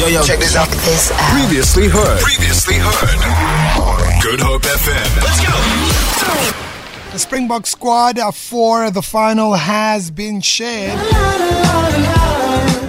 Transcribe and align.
Yo, 0.00 0.06
yo, 0.06 0.22
check 0.22 0.38
this 0.38 0.56
out. 0.56 0.66
This 0.66 1.12
out. 1.12 1.18
Previously 1.38 1.86
heard. 1.86 2.20
Previously 2.22 2.76
heard. 2.78 4.22
Good 4.22 4.40
Hope 4.40 4.62
FM. 4.62 5.22
Let's 5.22 5.40
go. 5.44 7.12
The 7.12 7.18
Springbok 7.18 7.66
squad 7.66 8.18
uh, 8.18 8.30
for 8.30 8.90
the 8.90 9.02
final 9.02 9.52
has 9.52 10.10
been 10.10 10.40
shared. 10.40 10.98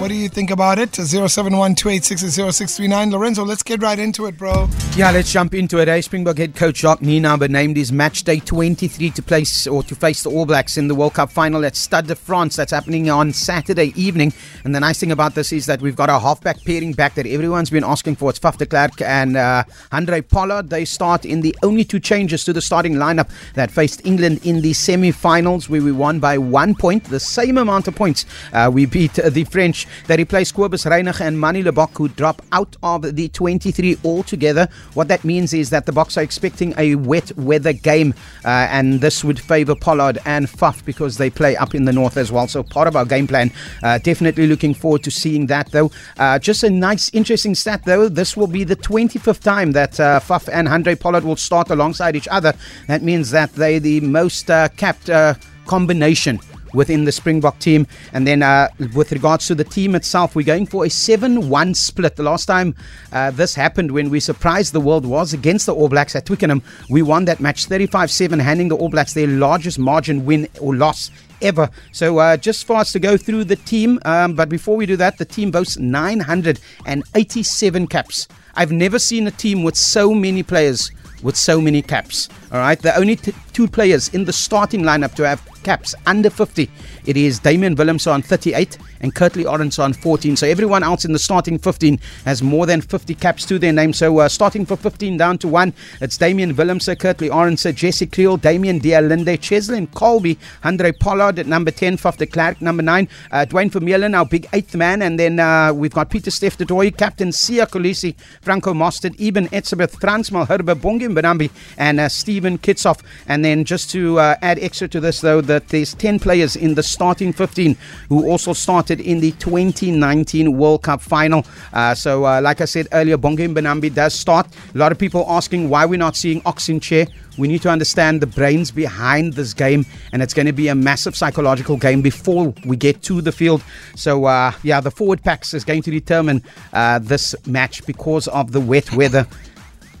What 0.02 0.08
do 0.08 0.16
you 0.16 0.28
think 0.28 0.50
about 0.50 0.80
it? 0.80 0.90
0712860639. 0.90 3.12
Lorenzo, 3.12 3.44
let's 3.44 3.62
get 3.62 3.80
right 3.80 4.00
into 4.00 4.26
it, 4.26 4.36
bro. 4.36 4.68
Yeah, 4.96 5.12
let's 5.12 5.30
jump 5.30 5.54
into 5.54 5.78
it. 5.78 5.86
Eh? 5.86 6.00
Springbok 6.00 6.38
head 6.38 6.56
coach 6.56 6.78
Jacques 6.78 7.02
Nienaber 7.02 7.48
named 7.48 7.76
his 7.76 7.92
match 7.92 8.24
day 8.24 8.40
23 8.40 9.10
to 9.10 9.22
place 9.22 9.68
or 9.68 9.84
to 9.84 9.94
face 9.94 10.24
the 10.24 10.30
All 10.30 10.44
Blacks 10.44 10.76
in 10.76 10.88
the 10.88 10.96
World 10.96 11.14
Cup 11.14 11.30
final 11.30 11.64
at 11.64 11.76
Stade 11.76 12.08
de 12.08 12.16
France. 12.16 12.56
That's 12.56 12.72
happening 12.72 13.10
on 13.10 13.32
Saturday 13.32 13.92
evening. 13.94 14.32
And 14.64 14.74
the 14.74 14.80
nice 14.80 14.98
thing 14.98 15.12
about 15.12 15.36
this 15.36 15.52
is 15.52 15.66
that 15.66 15.80
we've 15.80 15.94
got 15.94 16.10
a 16.10 16.18
halfback 16.18 16.64
pairing 16.64 16.94
back 16.94 17.14
that 17.14 17.28
everyone's 17.28 17.70
been 17.70 17.84
asking 17.84 18.16
for. 18.16 18.30
It's 18.30 18.40
Faf 18.40 18.58
de 18.58 18.66
Klerk 18.66 19.00
and 19.02 19.36
uh, 19.36 19.62
Handré 19.92 20.28
Pollard. 20.28 20.68
They 20.68 20.84
start 20.84 21.24
in 21.24 21.42
the 21.42 21.56
only 21.62 21.84
two 21.84 22.00
changes 22.00 22.42
to 22.46 22.52
the 22.52 22.60
starting 22.60 22.94
lineup 22.94 23.30
that 23.54 23.70
faced 23.70 24.04
England 24.04 24.44
in 24.44 24.62
the 24.62 24.72
semi-finals, 24.72 25.68
where 25.68 25.80
we 25.80 25.92
won 25.92 26.18
by 26.18 26.38
one 26.38 26.74
point, 26.74 27.04
the 27.04 27.20
same 27.20 27.56
amount 27.56 27.86
of 27.86 27.94
points. 27.94 28.26
Uh, 28.52 28.68
we 28.74 28.84
beat 28.84 29.12
the 29.12 29.44
French. 29.44 29.86
They 30.06 30.16
replaced 30.16 30.54
Cobus 30.54 30.84
Reinach 30.84 31.20
and 31.20 31.38
Manie 31.38 31.62
Libbok, 31.62 31.96
who 31.96 32.08
drop 32.08 32.42
out 32.52 32.76
of 32.82 33.16
the 33.16 33.28
23 33.28 33.98
altogether. 34.04 34.68
What 34.94 35.08
that 35.08 35.24
means 35.24 35.52
is 35.52 35.70
that 35.70 35.86
the 35.86 35.92
Boks 35.92 36.16
are 36.16 36.22
expecting 36.22 36.74
a 36.78 36.94
wet 36.96 37.36
weather 37.36 37.72
game, 37.72 38.14
uh, 38.44 38.66
and 38.70 39.00
this 39.00 39.24
would 39.24 39.38
favour 39.38 39.74
Pollard 39.74 40.18
and 40.24 40.46
Faf 40.46 40.84
because 40.84 41.16
they 41.16 41.30
play 41.30 41.56
up 41.56 41.74
in 41.74 41.84
the 41.84 41.92
north 41.92 42.16
as 42.16 42.30
well. 42.32 42.48
So 42.48 42.62
part 42.62 42.88
of 42.88 42.96
our 42.96 43.04
game 43.04 43.26
plan. 43.26 43.50
Uh, 43.82 43.98
definitely 43.98 44.46
looking 44.46 44.74
forward 44.74 45.02
to 45.04 45.10
seeing 45.10 45.46
that, 45.46 45.70
though. 45.70 45.90
Uh, 46.18 46.38
just 46.38 46.62
a 46.62 46.70
nice, 46.70 47.10
interesting 47.12 47.54
stat, 47.54 47.82
though. 47.84 48.08
This 48.08 48.36
will 48.36 48.46
be 48.46 48.64
the 48.64 48.76
25th 48.76 49.40
time 49.40 49.72
that 49.72 49.98
uh, 49.98 50.20
Faf 50.20 50.48
and 50.52 50.68
Handré 50.68 50.98
Pollard 50.98 51.24
will 51.24 51.36
start 51.36 51.70
alongside 51.70 52.16
each 52.16 52.28
other. 52.28 52.52
That 52.88 53.02
means 53.02 53.30
that 53.30 53.52
they're 53.54 53.80
the 53.80 54.00
most 54.00 54.50
uh, 54.50 54.68
capped 54.76 55.10
uh, 55.10 55.34
combination 55.66 56.40
within 56.74 57.04
the 57.04 57.12
Springbok 57.12 57.58
team. 57.58 57.86
And 58.12 58.26
then 58.26 58.42
uh, 58.42 58.68
with 58.94 59.12
regards 59.12 59.46
to 59.48 59.54
the 59.54 59.64
team 59.64 59.94
itself, 59.94 60.34
we're 60.34 60.46
going 60.46 60.66
for 60.66 60.84
a 60.84 60.90
7 60.90 61.48
1 61.48 61.74
split. 61.74 62.16
The 62.16 62.22
last 62.22 62.46
time 62.46 62.74
uh, 63.12 63.30
this 63.30 63.54
happened 63.54 63.90
when 63.90 64.10
we 64.10 64.20
surprised 64.20 64.72
the 64.72 64.80
world 64.80 65.06
was 65.06 65.32
against 65.32 65.66
the 65.66 65.74
All 65.74 65.88
Blacks 65.88 66.16
at 66.16 66.26
Twickenham. 66.26 66.62
We 66.88 67.02
won 67.02 67.24
that 67.26 67.40
match 67.40 67.66
35 67.66 68.10
7, 68.10 68.38
handing 68.38 68.68
the 68.68 68.76
All 68.76 68.88
Blacks 68.88 69.14
their 69.14 69.26
largest 69.26 69.78
margin 69.78 70.24
win 70.24 70.48
or 70.60 70.74
loss 70.74 71.10
ever. 71.40 71.70
So 71.92 72.18
uh, 72.18 72.36
just 72.36 72.66
for 72.66 72.76
us 72.76 72.92
to 72.92 73.00
go 73.00 73.16
through 73.16 73.44
the 73.44 73.56
team, 73.56 73.98
um, 74.04 74.34
but 74.34 74.48
before 74.48 74.76
we 74.76 74.86
do 74.86 74.96
that, 74.96 75.18
the 75.18 75.24
team 75.24 75.50
boasts 75.50 75.78
987 75.78 77.86
caps. 77.88 78.28
I've 78.54 78.70
never 78.70 78.98
seen 78.98 79.26
a 79.26 79.30
team 79.30 79.62
with 79.62 79.76
so 79.76 80.14
many 80.14 80.42
players 80.42 80.90
with 81.22 81.36
so 81.36 81.60
many 81.60 81.82
caps. 81.82 82.28
All 82.50 82.58
right, 82.58 82.78
the 82.78 82.96
only 82.96 83.16
t- 83.16 83.32
two 83.52 83.68
players 83.68 84.08
in 84.08 84.24
the 84.24 84.32
starting 84.32 84.82
lineup 84.82 85.14
to 85.14 85.26
have 85.26 85.46
caps 85.62 85.94
under 86.06 86.30
50. 86.30 86.70
It 87.06 87.16
is 87.16 87.38
Damian 87.38 87.76
Willemse 87.76 88.10
on 88.10 88.22
38 88.22 88.78
and 89.00 89.14
Kurt-Lee 89.14 89.44
Arendse 89.44 89.82
on 89.82 89.92
14. 89.92 90.36
So 90.36 90.46
everyone 90.46 90.82
else 90.82 91.04
in 91.04 91.12
the 91.12 91.18
starting 91.18 91.58
15 91.58 91.98
has 92.24 92.42
more 92.42 92.66
than 92.66 92.80
50 92.80 93.14
caps 93.16 93.44
to 93.46 93.58
their 93.58 93.72
name. 93.72 93.92
So 93.92 94.18
uh, 94.18 94.28
starting 94.28 94.64
for 94.64 94.76
15 94.76 95.16
down 95.16 95.38
to 95.38 95.48
one, 95.48 95.72
it's 96.00 96.16
Damian 96.16 96.54
Willemse, 96.54 96.98
Kurt-Lee 96.98 97.28
Arendse, 97.28 97.74
Jesse 97.74 98.06
Kriel, 98.06 98.40
Damian 98.40 98.78
de 98.78 98.94
Allende, 98.94 99.36
Cheslin 99.38 99.88
Kolbe, 99.88 100.36
Andre 100.64 100.92
Pollard 100.92 101.38
at 101.38 101.46
number 101.46 101.70
10, 101.70 101.96
Faf 101.96 102.16
de 102.16 102.26
Klerk, 102.26 102.60
number 102.60 102.82
9, 102.82 103.08
uh, 103.30 103.44
Duane 103.44 103.70
Vermeulen, 103.70 104.16
our 104.16 104.26
big 104.26 104.48
eighth 104.52 104.74
man. 104.74 105.02
And 105.02 105.18
then 105.18 105.40
uh, 105.40 105.72
we've 105.74 105.92
got 105.92 106.10
Pieter-Steph 106.10 106.58
du 106.58 106.64
Toit, 106.64 106.96
Captain 106.96 107.30
Siya 107.30 107.66
Kolisi, 107.68 108.14
Franco 108.40 108.72
Mostert, 108.72 109.18
Eben 109.20 109.48
Etzebeth, 109.48 110.00
Frans 110.00 110.30
Malherbe, 110.30 110.74
Bongi 110.74 111.08
Mbonambi, 111.08 111.50
and 111.76 112.00
uh, 112.00 112.08
Steven 112.08 112.58
Kitshoff. 112.58 113.00
And 113.26 113.44
then 113.44 113.64
just 113.64 113.90
to 113.90 114.18
uh, 114.18 114.36
add 114.42 114.58
extra 114.60 114.88
to 114.88 115.00
this, 115.00 115.20
though, 115.20 115.40
that 115.52 115.68
there's 115.68 115.92
10 115.94 116.18
players 116.18 116.56
in 116.56 116.74
the 116.74 116.82
starting 116.82 117.30
15 117.30 117.76
who 118.08 118.26
also 118.26 118.54
started 118.54 119.00
in 119.00 119.20
the 119.20 119.32
2019 119.32 120.56
World 120.56 120.82
Cup 120.82 121.02
final. 121.02 121.44
Uh, 121.74 121.94
so, 121.94 122.24
uh, 122.24 122.40
like 122.40 122.62
I 122.62 122.64
said 122.64 122.88
earlier, 122.92 123.18
Bongi 123.18 123.46
Mbonambi 123.52 123.94
does 123.94 124.14
start. 124.14 124.46
A 124.74 124.78
lot 124.78 124.92
of 124.92 124.98
people 124.98 125.26
asking 125.28 125.68
why 125.68 125.84
we're 125.84 125.98
not 125.98 126.16
seeing 126.16 126.40
Ox 126.46 126.68
Nché. 126.68 127.12
We 127.38 127.48
need 127.48 127.62
to 127.62 127.70
understand 127.70 128.20
the 128.22 128.26
brains 128.26 128.70
behind 128.70 129.34
this 129.34 129.52
game, 129.54 129.84
and 130.12 130.22
it's 130.22 130.34
going 130.34 130.46
to 130.46 130.52
be 130.52 130.68
a 130.68 130.74
massive 130.74 131.16
psychological 131.16 131.76
game 131.76 132.00
before 132.02 132.54
we 132.64 132.76
get 132.76 133.02
to 133.02 133.20
the 133.20 133.32
field. 133.32 133.62
So, 133.94 134.24
uh, 134.24 134.52
yeah, 134.62 134.80
the 134.80 134.90
forward 134.90 135.22
packs 135.22 135.52
is 135.54 135.64
going 135.64 135.82
to 135.82 135.90
determine 135.90 136.42
uh, 136.72 136.98
this 136.98 137.34
match 137.46 137.84
because 137.86 138.26
of 138.28 138.52
the 138.52 138.60
wet 138.60 138.92
weather. 138.92 139.26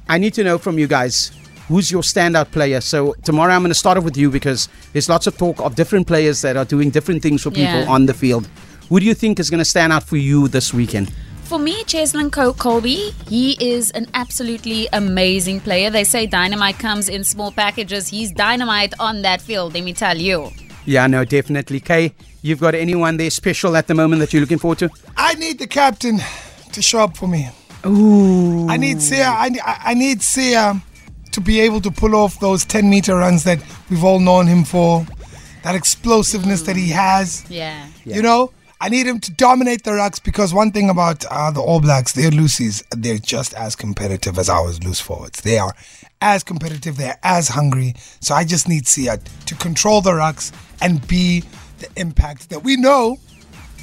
I 0.08 0.18
need 0.18 0.34
to 0.34 0.44
know 0.44 0.58
from 0.58 0.78
you 0.78 0.86
guys 0.86 1.30
who's 1.68 1.90
your 1.90 2.02
standout 2.02 2.50
player? 2.50 2.80
So 2.80 3.14
tomorrow 3.24 3.52
I'm 3.54 3.62
going 3.62 3.70
to 3.70 3.74
start 3.74 3.98
off 3.98 4.04
with 4.04 4.16
you 4.16 4.30
because 4.30 4.68
there's 4.92 5.08
lots 5.08 5.26
of 5.26 5.36
talk 5.36 5.60
of 5.60 5.74
different 5.74 6.06
players 6.06 6.42
that 6.42 6.56
are 6.56 6.64
doing 6.64 6.90
different 6.90 7.22
things 7.22 7.42
for 7.42 7.50
people 7.50 7.80
Yeah. 7.82 7.86
on 7.88 8.06
the 8.06 8.14
field. 8.14 8.48
Who 8.88 9.00
do 9.00 9.06
you 9.06 9.14
think 9.14 9.38
is 9.40 9.48
going 9.50 9.58
to 9.58 9.64
stand 9.64 9.92
out 9.92 10.02
for 10.02 10.16
you 10.16 10.48
this 10.48 10.74
weekend? 10.74 11.12
For 11.44 11.58
me, 11.58 11.84
Cheslin 11.84 12.30
Col- 12.32 12.54
Kolbe, 12.54 13.12
he 13.28 13.52
is 13.60 13.90
an 13.90 14.06
absolutely 14.14 14.88
amazing 14.92 15.60
player. 15.60 15.90
They 15.90 16.04
say 16.04 16.26
dynamite 16.26 16.78
comes 16.78 17.08
in 17.08 17.24
small 17.24 17.52
packages. 17.52 18.08
He's 18.08 18.32
dynamite 18.32 18.94
on 18.98 19.22
that 19.22 19.40
field, 19.42 19.74
let 19.74 19.84
me 19.84 19.92
tell 19.92 20.16
you. 20.16 20.50
Yeah, 20.86 21.06
no, 21.06 21.24
definitely. 21.24 21.80
Kay, 21.80 22.12
you've 22.42 22.60
got 22.60 22.74
anyone 22.74 23.16
there 23.18 23.30
special 23.30 23.76
at 23.76 23.86
the 23.86 23.94
moment 23.94 24.20
that 24.20 24.32
you're 24.32 24.40
looking 24.40 24.58
forward 24.58 24.78
to? 24.80 24.90
I 25.16 25.34
need 25.34 25.58
the 25.58 25.66
captain 25.66 26.20
to 26.72 26.80
show 26.82 27.00
up 27.00 27.16
for 27.16 27.28
me. 27.28 27.48
Ooh. 27.86 28.68
I 28.68 28.76
need 28.76 28.98
Siya. 28.98 29.26
I, 29.26 29.50
I 29.64 29.80
I 29.90 29.94
need 29.94 30.20
Siya 30.20 30.80
to 31.32 31.40
be 31.40 31.60
able 31.60 31.80
to 31.80 31.90
pull 31.90 32.14
off 32.14 32.38
those 32.40 32.64
10 32.64 32.88
meter 32.88 33.16
runs 33.16 33.44
that 33.44 33.62
we've 33.90 34.04
all 34.04 34.20
known 34.20 34.46
him 34.46 34.64
for. 34.64 35.06
That 35.62 35.74
explosiveness 35.74 36.62
that 36.62 36.76
he 36.76 36.88
has. 36.88 37.44
Yeah. 38.04 38.16
You 38.16 38.22
know, 38.22 38.52
I 38.80 38.88
need 38.88 39.06
him 39.06 39.20
to 39.20 39.32
dominate 39.32 39.84
the 39.84 39.92
rucks 39.92 40.20
because 40.20 40.52
one 40.52 40.72
thing 40.72 40.90
about 40.90 41.24
uh, 41.30 41.52
the 41.52 41.60
All 41.60 41.80
Blacks, 41.80 42.12
their 42.12 42.30
loosies, 42.30 42.82
they're 42.90 43.18
just 43.18 43.54
as 43.54 43.76
competitive 43.76 44.38
as 44.38 44.48
our 44.48 44.72
loose 44.84 45.00
forwards. 45.00 45.40
They 45.40 45.56
are 45.58 45.72
as 46.20 46.42
competitive, 46.42 46.96
they're 46.96 47.18
as 47.22 47.48
hungry. 47.48 47.94
So 48.20 48.34
I 48.34 48.44
just 48.44 48.68
need 48.68 48.84
Siya 48.84 49.22
to 49.46 49.54
control 49.54 50.00
the 50.00 50.10
rucks 50.10 50.52
and 50.80 51.06
be 51.06 51.44
the 51.78 51.88
impact 51.96 52.50
that 52.50 52.64
we 52.64 52.76
know 52.76 53.18